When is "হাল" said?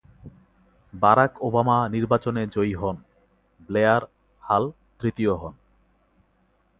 4.43-4.63